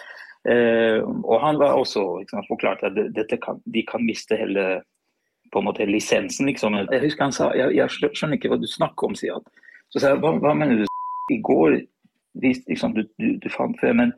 [0.52, 4.82] Eh, og han var også liksom, forklart at dette kan, de kan miste hele
[5.54, 6.50] på en måte lisensen.
[6.52, 6.76] Liksom.
[6.92, 9.64] Jeg husker han sa jeg, jeg skjønner ikke hva du snakker om, sier han.
[9.94, 10.86] Så sa jeg hva, hva mener du?
[11.32, 11.82] I går
[12.44, 14.14] liksom, du, du, du fant frem en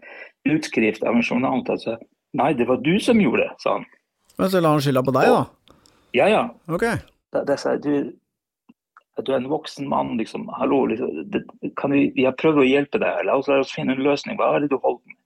[0.50, 1.64] utskrift av en journal.
[1.70, 1.98] Altså,
[2.38, 3.86] Nei, det var du som gjorde det, sa han.
[4.38, 5.78] Men så la han skylda på deg, da?
[6.14, 6.44] Ja, ja.
[6.70, 7.00] Okay.
[7.34, 10.46] Da, da sa jeg, du, du er en voksen mann, liksom.
[10.60, 11.24] Hallo, liksom.
[11.34, 11.42] Det,
[11.80, 13.26] kan vi, vi har prøvd å hjelpe deg.
[13.26, 14.38] La oss, la oss finne en løsning.
[14.40, 15.18] Hva er det du holder med?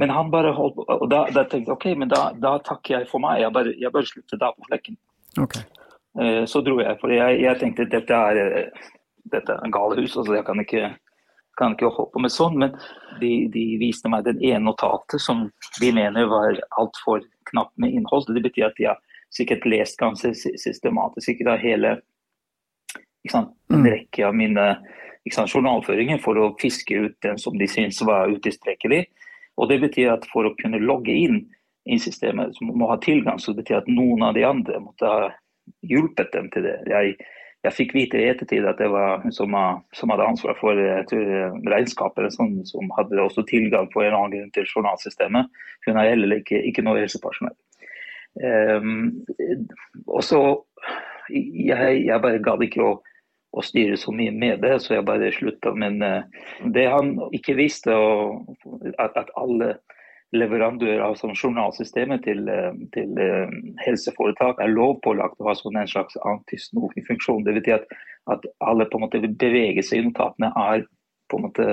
[0.00, 0.86] Men han bare holdt på.
[0.88, 3.42] Og da, da tenkte jeg OK, men da, da, takker jeg for meg.
[3.42, 4.96] Jeg bare, jeg bare slutter da på flekken.
[5.42, 5.66] Okay.
[6.22, 8.88] Eh, så dro jeg, for jeg, jeg tenkte dette er, eh,
[9.34, 10.16] dette er en galehus.
[10.16, 10.94] altså Jeg kan ikke,
[11.62, 12.58] kan ikke holde på med sånn.
[12.60, 12.74] Men
[13.20, 15.46] de, de viste meg den ene notatet som
[15.80, 17.22] de mener var altfor
[17.52, 18.28] knapt med innhold.
[18.28, 19.00] Det betyr at de har
[19.32, 21.94] sikkert lest ganske systematisk sikkert da, hele
[23.30, 24.66] sant, en rekke av mine
[25.32, 29.04] sant, journalføringer for å fiske ut den som de syns var utilstrekkelig.
[29.60, 31.44] Og det betyr at for å kunne logge inn
[31.88, 35.08] i systemet, så må ha tilgang, så det betyr at noen av de andre måtte
[35.08, 35.30] ha
[35.86, 36.76] hjulpet dem til det.
[36.90, 37.16] Jeg,
[37.62, 39.54] jeg fikk vite i ettertid at det var hun som,
[39.94, 44.66] som hadde ansvar for regnskapet, som, som, hadde også tilgang på en annen grunn til
[44.66, 45.50] journalsystemet.
[45.86, 47.54] Hun er heller ikke, ikke noe helsepersonell.
[48.42, 49.22] Um,
[50.08, 50.40] og så
[51.30, 52.92] jeg, jeg, bare gadd ikke å,
[53.52, 55.74] å, styre så mye med det, så jeg bare slutta.
[55.78, 58.56] Men uh, det han ikke visste, og,
[58.98, 59.76] at, at alle
[60.36, 63.52] leverandører av sånn journalsystemet til, eh, til uh,
[63.84, 67.44] helseforetak er lovpålagt å ha sånn en slags antisnokingfunksjon.
[67.44, 67.92] Det betyr at,
[68.32, 70.86] at alle på en måte beveger seg i notatene er
[71.32, 71.66] på en måte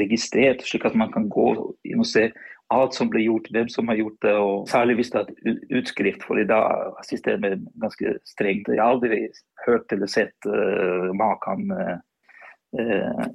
[0.00, 1.46] registrert, slik at man kan gå
[1.88, 2.28] inn og se
[2.72, 6.24] alt som blir gjort, hvem som har gjort det, og særlig hvis det er utskrift,
[6.24, 8.68] for da er systemet ganske strengt.
[8.72, 9.26] Jeg har aldri
[9.66, 11.96] hørt eller sett uh, maken uh,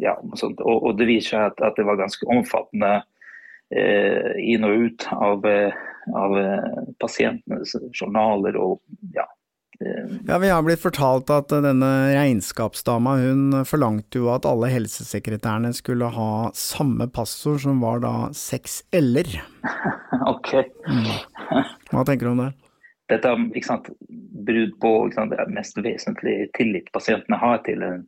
[0.01, 2.97] ja, og, og, det viser seg at, at, det var ganske omfattende
[3.69, 5.43] inn og ut av,
[6.17, 6.37] av
[6.97, 8.79] pasientenes journaler og
[9.13, 9.27] ja,
[10.27, 16.09] ja, Vi har blitt fortalt at denne regnskapsdama hun forlangte jo at alle helsesekretærene skulle
[16.11, 19.29] ha samme passord, som var da seks l-er.
[20.33, 20.51] ok.
[20.89, 21.07] Mm.
[21.93, 22.51] Hva tenker du om det?
[23.09, 23.87] Dette er ikke sant,
[24.49, 28.03] brudd på sant, det mest vesentlige tillit pasientene har til en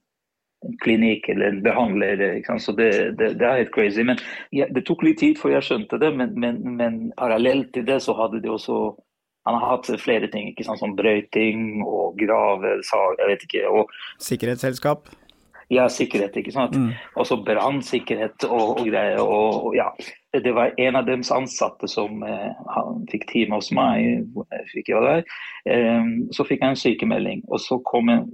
[0.84, 2.44] klinikk eller en behandler.
[2.60, 4.04] Så det, det, det, er helt crazy.
[4.08, 4.20] Men
[4.52, 8.02] ja, Det tok litt tid før jeg skjønte det, men, men, men parallelt til det
[8.06, 8.92] så hadde de også
[9.50, 13.64] han har hatt flere ting, ikke sant, som brøyting og grave, jeg vet ikke.
[13.74, 13.90] Og,
[14.22, 15.10] Sikkerhetsselskap?
[15.72, 16.76] Ja, sikkerhet, ikke sant.
[16.76, 16.92] Mm.
[17.16, 19.22] Også brannsikkerhet og, og, greier.
[19.24, 19.88] Og, og, ja.
[20.32, 24.28] Det var en av deres ansatte som eh, han fikk time hos meg,
[24.74, 25.24] fikk jeg der.
[25.72, 27.46] Eh, så fikk jeg en sykemelding.
[27.48, 28.28] Og så kom han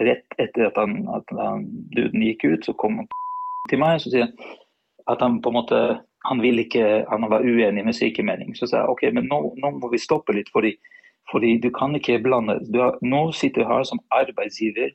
[0.00, 3.08] rett etter at, han, at han, duden gikk ut, så kom han
[3.70, 4.30] til meg og sier
[5.10, 5.80] at han på en måte
[6.24, 8.54] han, ikke, han var uenig med sykemelding.
[8.56, 10.72] Så sa jeg ok, men nå, nå, må vi stoppe litt, fordi,
[11.30, 14.94] fordi du kan ikke blande har, Nå sitter du her som arbeidsgiver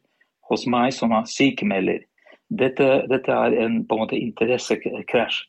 [0.50, 2.02] hos meg som er sykemelder.
[2.50, 5.44] Dette, dette er en på en måte interessekrasj.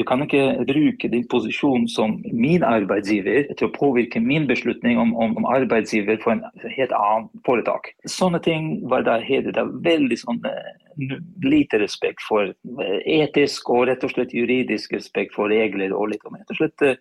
[0.00, 5.10] Du kan ikke bruke din posisjon som min arbeidsgiver til å påvirke min beslutning om,
[5.12, 7.90] om, om arbeidsgiver for en helt annen foretak.
[8.08, 11.12] Sånne ting var det, det er veldig sånn, uh,
[11.44, 15.92] lite respekt for uh, etisk og rett og slett juridisk respekt for regler.
[15.92, 16.96] Og litt, rett og slett uh,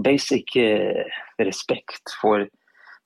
[0.00, 0.56] basic
[1.44, 2.46] respekt for,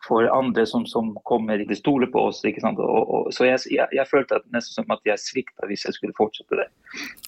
[0.06, 2.44] for andre som, som kommer det stole på oss.
[2.46, 6.14] Og, og, så jeg, jeg, jeg, følte nesten som at jeg svikta hvis jeg skulle
[6.14, 6.68] fortsette det.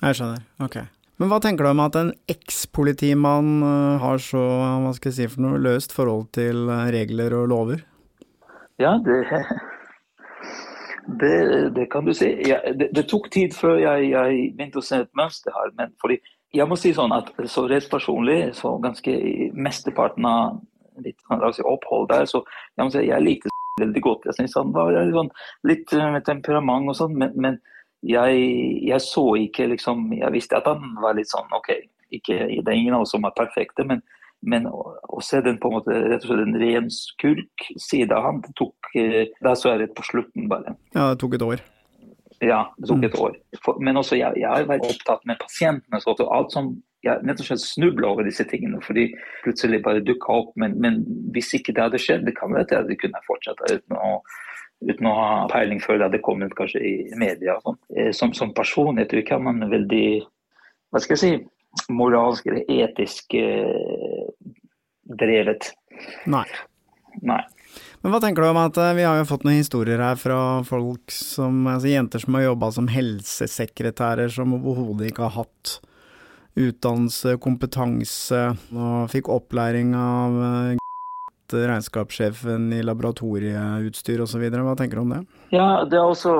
[0.04, 0.78] Jeg skjønner, ok.
[1.16, 4.42] Men hva tenker du om at en ekspolitimann eh, har så,
[4.84, 7.86] hva skal jeg si for noe, løst forhold til eh, regler og lover?
[8.82, 9.22] Ja, det,
[11.22, 11.36] det,
[11.78, 12.28] det kan du si.
[12.44, 15.72] Ja, det, det, tok tid før jeg, jeg, begynte å se et mønster her.
[15.80, 16.20] Men fordi,
[16.56, 19.16] jeg må si sånn at så rett personlig, så ganske
[19.56, 20.60] mesteparten av
[21.00, 21.20] litt
[21.56, 22.42] si, opphold der, så
[22.76, 24.28] jeg må si jeg likte veldig godt.
[24.28, 25.32] Jeg syns han var sånn,
[25.68, 27.58] litt eh, med temperament og sånn, men, men
[28.06, 28.42] jeg,
[28.86, 31.72] jeg, så ikke liksom Jeg visste at han var litt sånn OK,
[32.14, 34.02] ikke, det er ingen av oss som er perfekte, men,
[34.46, 38.28] men å, å, se den på en måte rett og slett en ren skurk-side av
[38.28, 40.76] han, det tok eh, Da så jeg det på slutten, bare.
[40.94, 41.64] Ja, det tok et år.
[42.44, 43.38] Ja, det tok et år.
[43.64, 46.02] For, men også jeg, jeg har vært opptatt med pasientene.
[46.02, 46.74] Så alt som
[47.06, 49.08] jeg nett og slett snubla over disse tingene, fordi
[49.44, 50.52] plutselig bare dukka opp.
[50.60, 51.00] Men, men,
[51.34, 54.18] hvis ikke det hadde skjedd, det kan være at jeg kunne fortsatt uten å
[54.84, 57.58] uten å ha peiling før det hadde kommet kanskje i media.
[57.64, 57.78] Sånn.
[57.96, 60.06] Eh, som, som person jeg tror ikke man er veldig
[60.92, 64.28] hva skal jeg si, moralsk eller etisk eh,
[65.18, 65.72] drevet.
[66.30, 66.46] Nei.
[67.26, 67.42] Nei.
[68.04, 70.40] Men hva tenker du om at eh, vi har jo fått noen historier her fra
[70.68, 75.78] folk som, altså jenter som har jobba som helsesekretærer, som overhodet ikke har hatt
[76.56, 80.38] utdannelse, kompetanse, og fikk opplæring av
[81.54, 84.46] eh, regnskapssjefen i laboratorieutstyr osv.
[84.50, 85.22] Hva tenker du om det?
[85.54, 86.34] Ja, Det er også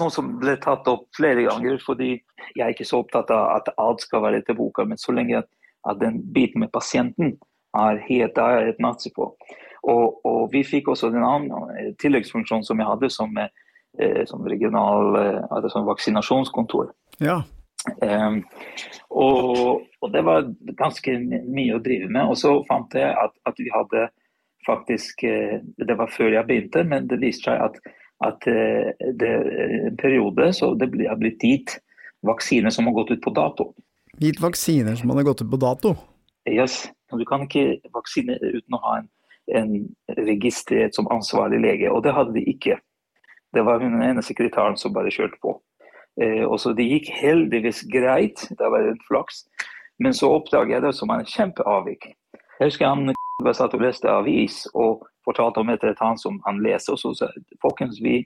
[0.00, 1.78] noe som ble tatt opp flere ganger.
[1.84, 2.22] fordi
[2.56, 5.42] Jeg er ikke så opptatt av at alt skal være etter boka, men så lenge
[5.42, 7.38] at den biten med pasienten
[7.74, 9.32] er helt der er et nazi på.
[9.82, 15.16] Og, og, vi fikk også en annen tilleggsfunksjon som jeg hadde som, eh, som regional
[15.18, 16.92] eh, som vaksinasjonskontor.
[17.18, 17.42] Ja.
[18.02, 18.42] Um,
[19.10, 20.46] og, og, det var
[20.78, 22.30] ganske mye å drive med.
[22.30, 24.08] Og så fant jeg at, at vi hadde
[24.66, 27.80] faktisk eh, Det var før jeg begynte, men det viste seg at,
[28.22, 29.30] at eh, det
[29.88, 31.80] en periode så det har blitt gitt
[32.22, 33.72] vaksiner som har gått ut på dato.
[34.22, 35.96] Gitt vaksiner som hadde gått ut på dato?
[36.46, 36.84] Yes.
[37.12, 39.10] Du kan ikke vaksine uten å ha en,
[39.52, 39.74] en
[40.28, 42.78] registrert som ansvarlig lege, og det hadde de ikke.
[43.52, 45.58] Det var hun ene sekretæren som bare kjørte på.
[46.20, 49.44] Eh, og så Det gikk heldigvis greit, det var en flaks.
[49.98, 52.10] Men så oppdaget jeg det som en kjempeavvik.
[52.60, 53.12] Jeg husker han
[53.46, 56.94] jeg satt og leste avis og fortalte om et eller annet som han leser.
[56.94, 57.30] Og så sa
[57.62, 58.22] folkens, vi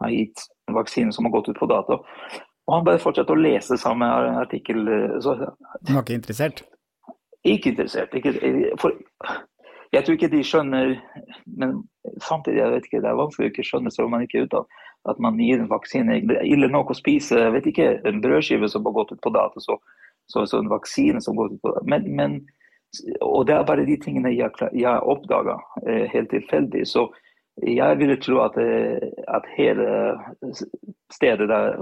[0.00, 2.02] har gitt en vaksine som har gått ut på dato.
[2.68, 4.06] Og han bare fortsatte å lese samme
[4.40, 4.84] artikkel.
[5.22, 6.62] Så, han var ikke interessert?
[7.44, 8.14] Ikke interessert.
[8.14, 8.34] Ikke,
[8.78, 8.94] for,
[9.90, 10.92] jeg tror ikke de skjønner
[11.46, 11.80] Men
[12.22, 14.46] samtidig, jeg vet ikke, det er vanskelig å ikke skjønne selv om man ikke er
[14.46, 14.78] utdannet.
[15.08, 16.20] At man gir en vaksine.
[16.44, 19.78] Ille nok å spise vet ikke, en brødskive som har gått ut på dato, så,
[20.28, 21.88] så, så en vaksine som går ut på dato.
[21.88, 22.40] Men, men
[23.22, 26.82] og det er bare de tingene jeg, jeg oppdaga eh, helt tilfeldig.
[26.90, 27.06] Så
[27.66, 29.86] jeg ville tro at, eh, at hele
[31.12, 31.76] stedet der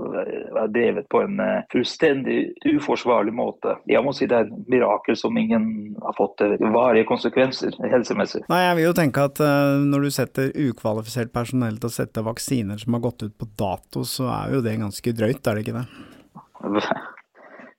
[0.54, 3.76] var drevet på en eh, fullstendig uforsvarlig måte.
[3.86, 8.44] Jeg må si det er et mirakel som ingen har fått eh, varige konsekvenser helsemessig.
[8.48, 9.42] Nei, Jeg vil jo tenke at
[9.84, 14.06] når du setter ukvalifisert personell til å sette vaksiner som har gått ut på dato,
[14.08, 15.86] så er jo det ganske drøyt, er det ikke det?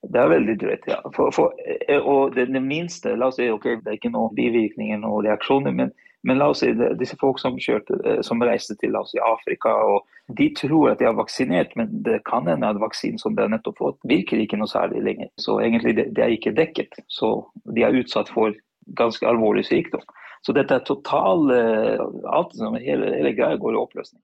[0.10, 1.00] Det er veldig drøyt, ja.
[1.16, 1.54] For, for,
[1.88, 5.26] eh, og det, det, minste La oss si ok, det er ikke noen bivirkninger og
[5.28, 5.92] reaksjoner, men,
[6.24, 9.72] men, la oss si disse folk som, kjørte, eh, som reiste til oss si, Afrika,
[9.72, 13.46] og de tror at de er vaksinert, men det kan hende at vaksinen som de
[13.46, 15.32] har nettopp fått, virker ikke noe særlig lenger.
[15.42, 17.02] Så egentlig det er ikke dekket.
[17.08, 17.32] Så
[17.76, 18.56] de er utsatt for
[19.00, 20.04] ganske alvorlig sykdom.
[20.46, 24.22] Så dette er total eh, Alt hele, hele greia går i oppløsning.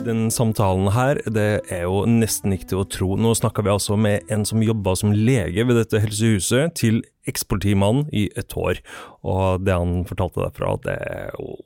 [0.00, 3.08] Den samtalen her, det er jo nesten ikke til å tro.
[3.20, 8.08] Nå snakker vi altså med en som jobba som lege ved dette helsehuset, til ekspolitimannen
[8.16, 8.80] i et år.
[9.28, 11.58] Og det han fortalte derfra, det er jo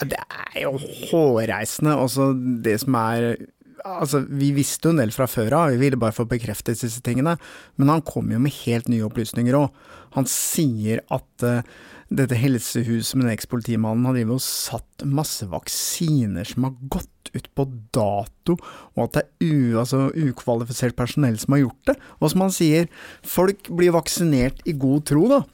[0.00, 0.74] Det er jo
[1.12, 1.94] hårreisende.
[1.94, 2.32] Også
[2.64, 3.36] det som er
[3.80, 7.00] Altså, vi visste jo en del fra før av, vi ville bare få bekreftet disse
[7.00, 7.38] tingene.
[7.80, 9.70] Men han kom jo med helt nye opplysninger òg.
[10.18, 11.62] Han sier at uh,
[12.10, 17.46] dette helsehuset med den ekspolitimannen har drevet og satt masse vaksiner som har gått ut
[17.54, 18.56] på dato,
[18.96, 21.96] og at det er u, altså, ukvalifisert personell som har gjort det.
[22.18, 22.90] Og som han sier,
[23.22, 25.44] folk blir vaksinert i god tro, da.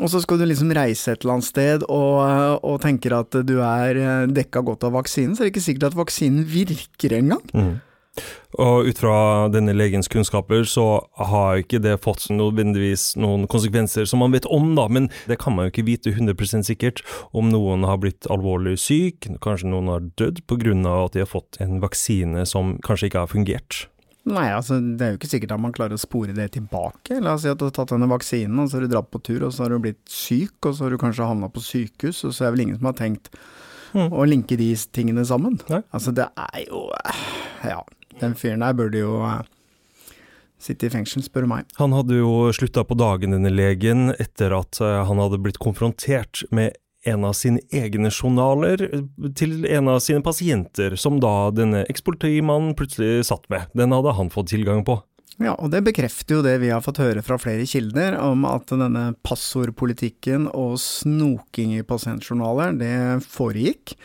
[0.00, 2.20] Og så skal du liksom reise et eller annet sted og,
[2.64, 5.90] og tenker at du er eh, dekka godt av vaksinen, så er det ikke sikkert
[5.90, 7.42] at vaksinen virker engang.
[7.52, 7.74] Mm.
[8.60, 10.84] Og ut fra denne legens kunnskaper, så
[11.16, 15.56] har ikke det fått nødvendigvis noen konsekvenser som man vet om, da, men det kan
[15.56, 17.00] man jo ikke vite 100 sikkert.
[17.32, 20.76] Om noen har blitt alvorlig syk, kanskje noen har dødd pga.
[21.04, 23.86] at de har fått en vaksine som kanskje ikke har fungert.
[24.28, 27.18] Nei, altså det er jo ikke sikkert at man klarer å spore det tilbake.
[27.24, 29.18] La oss si at du har tatt denne vaksinen, og så har du dratt på
[29.24, 32.22] tur, og så har du blitt syk, og så har du kanskje havna på sykehus,
[32.28, 33.32] og så er det vel ingen som har tenkt
[33.96, 34.12] mm.
[34.14, 35.58] å linke de tingene sammen.
[35.72, 35.82] Nei.
[35.90, 36.86] Altså det er jo
[37.66, 37.82] Ja.
[38.22, 39.42] Den fyren der burde jo uh,
[40.62, 41.74] sitte i fengsel, spør du meg.
[41.80, 46.44] Han hadde jo slutta på dagen, denne legen, etter at uh, han hadde blitt konfrontert
[46.54, 48.84] med en av sine egne journaler
[49.34, 53.66] til en av sine pasienter, som da denne eksportimannen plutselig satt med.
[53.74, 55.00] Den hadde han fått tilgang på.
[55.40, 58.70] Ja, og det bekrefter jo det vi har fått høre fra flere kilder, om at
[58.70, 62.94] denne passordpolitikken og snoking i pasientjournaler, det
[63.26, 63.96] foregikk.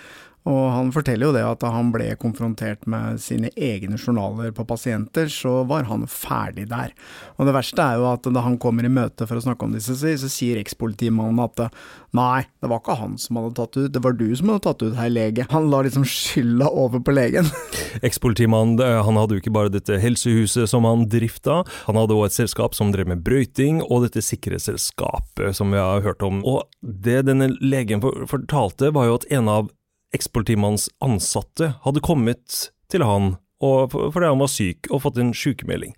[0.48, 4.66] Og han forteller jo det at da han ble konfrontert med sine egne journaler på
[4.68, 6.94] pasienter, så var han ferdig der.
[7.36, 9.76] Og det verste er jo at da han kommer i møte for å snakke om
[9.76, 11.68] disse, så sier ekspolitimannen at
[12.16, 14.86] nei, det var ikke han som hadde tatt ut, det var du som hadde tatt
[14.86, 15.48] ut, herr lege.
[15.52, 17.50] Han la liksom skylda over på legen.
[18.08, 22.38] Ekspolitimannen han hadde jo ikke bare dette helsehuset som han drifta, han hadde òg et
[22.38, 26.40] selskap som drev med brøyting, og dette sikkerhetsselskapet som vi har hørt om.
[26.48, 29.74] Og det denne legen fortalte, var jo at en av
[30.16, 35.96] ekspolitimannens ansatte hadde kommet til han fordi han var syk og fått en sykemelding.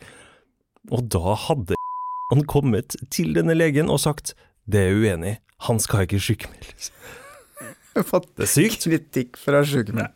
[0.95, 1.75] Og da hadde
[2.31, 4.35] han kommet til denne legen og sagt
[4.69, 6.93] det er uenig, han skal ikke sykemeldes.
[8.05, 8.85] Fått det er sykt.
[8.85, 10.13] kritikk fra sykemelding.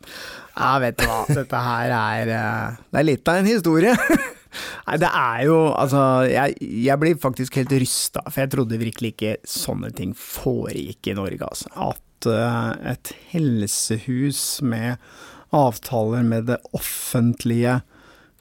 [0.53, 3.95] Ja, vet du hva, dette her er eh, Det er litt av en historie.
[4.87, 6.53] Nei, det er jo Altså, jeg,
[6.85, 11.49] jeg blir faktisk helt rysta, for jeg trodde virkelig ikke sånne ting foregikk i Norge,
[11.49, 11.73] altså.
[11.89, 14.95] At et helsehus med
[15.53, 17.81] avtaler med det offentlige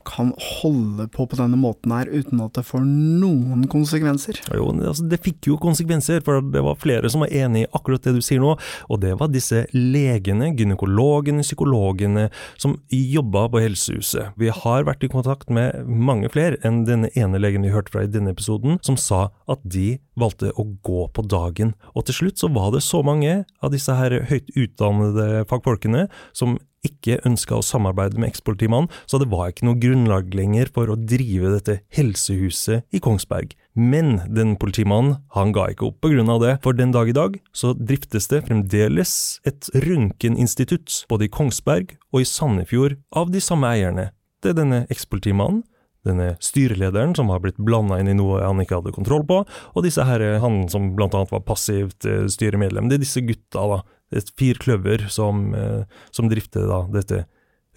[0.09, 4.41] kan holde på på denne måten her uten at det får noen konsekvenser?
[4.55, 8.05] Jo, altså, det fikk jo konsekvenser, for det var flere som var enig i akkurat
[8.07, 8.55] det du sier nå,
[8.89, 12.29] og det var disse legene, gynekologene, psykologene
[12.61, 14.33] som jobba på helsehuset.
[14.41, 18.07] Vi har vært i kontakt med mange flere enn denne ene legen vi hørte fra
[18.07, 21.73] i denne episoden, som sa at de valgte å gå på dagen.
[21.97, 26.59] Og til slutt så var det så mange av disse her høyt utdannede fagfolkene som
[26.87, 30.99] ikke ønska å samarbeide med ekspolitimannen, så det var ikke noe grunnlag lenger for å
[30.99, 33.55] drive dette helsehuset i Kongsberg.
[33.79, 37.17] Men den politimannen, han ga ikke opp på grunn av det, for den dag i
[37.17, 39.15] dag så driftes det fremdeles
[39.49, 44.11] et røntgeninstitutt både i Kongsberg og i Sandefjord av de samme eierne.
[44.43, 45.63] Det er denne ekspolitimannen
[46.07, 49.85] denne styrelederen som har blitt blanda inn i noe han ikke hadde kontroll på, og
[49.87, 52.89] disse her, han som blant annet var passivt eh, styremedlem.
[52.91, 53.79] Det er disse gutta, da,
[54.13, 57.25] et er som, eh, som drifter da, dette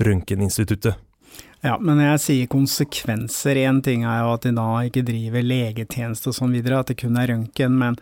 [0.03, 1.01] røntgeninstituttet.
[1.65, 6.29] Ja, men jeg sier konsekvenser, én ting er jo at de da ikke driver legetjeneste
[6.29, 7.97] og sånn videre, at det kun er røntgen, men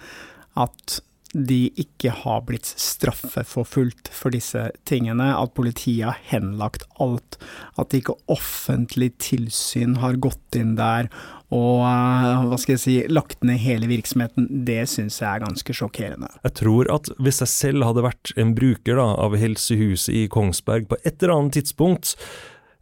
[0.60, 1.00] at
[1.34, 7.40] de ikke har blitt straffeforfulgt for disse tingene, at politiet har henlagt alt,
[7.80, 11.10] at ikke offentlig tilsyn har gått inn der
[11.54, 15.76] og eh, hva skal jeg si, lagt ned hele virksomheten, det syns jeg er ganske
[15.78, 16.32] sjokkerende.
[16.42, 20.90] Jeg tror at hvis jeg selv hadde vært en bruker da, av helsehuset i Kongsberg
[20.90, 22.16] på et eller annet tidspunkt,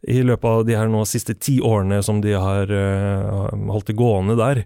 [0.02, 3.94] i løpet av de her nå siste ti årene som de har uh, holdt det
[4.00, 4.64] gående der,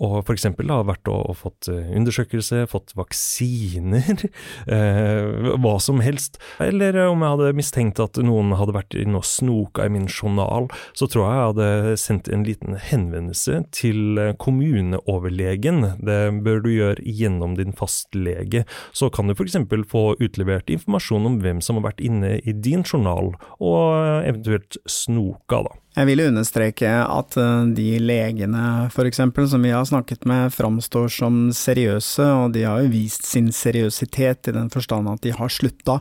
[0.00, 0.46] og f.eks.
[0.56, 4.24] vært og, og, fått eh, undersøkelse, fått vaksiner,
[4.74, 6.40] eh, hva som helst.
[6.62, 10.70] Eller om jeg hadde mistenkt at noen hadde vært inne og snoka i min journal,
[10.96, 15.84] så tror jeg jeg hadde sendt en liten henvendelse til eh, kommuneoverlegen.
[16.00, 18.64] Det bør du gjøre gjennom din fastlege.
[18.96, 19.58] Så kan du f.eks.
[19.90, 24.80] få utlevert informasjon om hvem som har vært inne i din journal, og eh, eventuelt
[24.88, 25.76] snoka, da.
[25.90, 29.22] Jeg vil understreke at eh, de legene f.eks.
[29.50, 34.52] som vi har snakket med, framstår som seriøse, og de har jo vist sin seriøsitet
[34.52, 35.98] i den forstand at de har slutta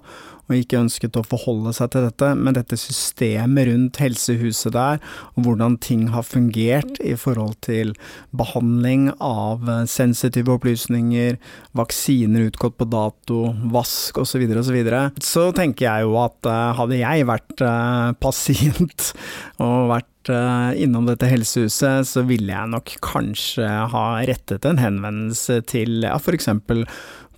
[0.50, 5.02] og ikke ønsket å forholde seg til dette, men dette systemet rundt helsehuset der,
[5.36, 7.94] og hvordan ting har fungert i forhold til
[8.36, 11.38] behandling av eh, sensitive opplysninger,
[11.78, 13.44] vaksiner utgått på dato,
[13.74, 18.12] vask osv., osv., så, videre, så tenker jeg jo at uh, hadde jeg vært uh,
[18.22, 19.12] pasient
[19.66, 26.04] og vært innom dette helsehuset, så ville jeg nok kanskje ha rettet en henvendelse til
[26.06, 26.84] ja, eksempel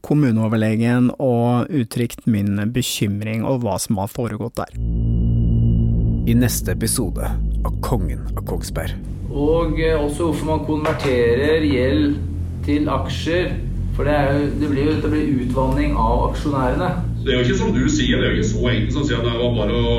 [0.05, 4.73] kommuneoverlegen og uttrykt min bekymring over hva som har foregått der.
[6.29, 7.25] I neste episode
[7.65, 8.93] av Kongen av Kongsberg.
[9.31, 12.17] Og eh, også hvorfor man konverterer gjeld
[12.65, 13.53] til aksjer.
[13.95, 16.91] For det, jo, det blir jo det blir utvanning av aksjonærene.
[17.21, 19.07] Det er jo ikke som du sier, det er jo ikke så enkelt som å
[19.07, 19.95] si at det var bare å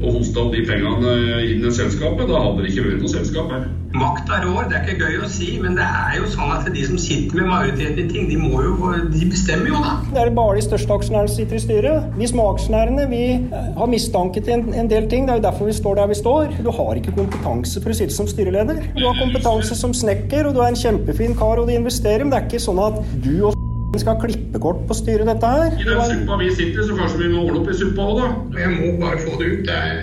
[0.00, 2.28] å hoste opp de pengene inn i selskapet.
[2.28, 3.66] Da hadde det ikke vært noe selskap her.
[3.90, 6.82] Makta rår, det er ikke gøy å si, men det er jo sånn at de
[6.86, 9.96] som sitter med majoriteten i ting, de må jo, de bestemmer jo, da.
[10.12, 12.12] Det er bare de største aksjonærene som sitter i styret.
[12.20, 15.26] Vi småaksjonærene vi eh, har mistanke til en, en, del ting.
[15.26, 16.54] Det er jo derfor vi står der vi står.
[16.62, 18.78] Du har ikke kompetanse for å sitte som styreleder.
[18.94, 22.30] Du har kompetanse som snekker, og du er en kjempefin kar, og du investerer, men
[22.30, 23.58] det er ikke sånn at du og
[23.90, 25.74] vi skal klippe kort på styret, dette her.
[25.74, 28.62] I den suppa vi sitter så kanskje vi må ordne opp i suppa òg, da.
[28.62, 29.66] Jeg må bare få det ut.
[29.66, 30.00] Det er,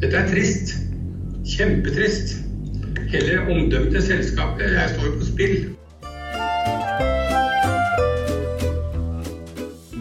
[0.00, 0.76] dette er trist.
[1.52, 2.38] Kjempetrist.
[3.06, 5.58] Hele omdømmet til selskapet jeg står på spill.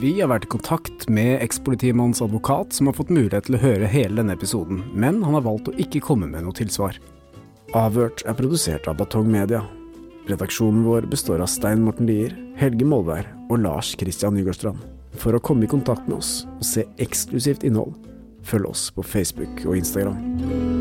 [0.02, 3.90] Vi har vært i kontakt med ekspolitimannens advokat, som har fått mulighet til å høre
[3.90, 6.98] hele denne episoden, men han har valgt å ikke komme med noe tilsvar.
[7.78, 9.64] Avhørt er produsert av Batong Media.
[10.30, 14.82] Redaksjonen vår består av Stein Morten Lier, Helge Molvær og Lars Christian Nygårdstrand.
[15.22, 17.94] For å komme i kontakt med oss og se eksklusivt innhold,
[18.46, 20.75] følg oss på Facebook og Instagram.